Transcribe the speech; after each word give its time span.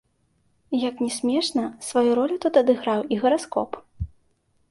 Як 0.87 1.01
ні 1.05 1.09
смешна, 1.17 1.63
сваю 1.89 2.15
ролю 2.19 2.39
тут 2.45 2.53
адыграў 2.61 2.99
і 3.17 3.19
гараскоп. 3.25 3.71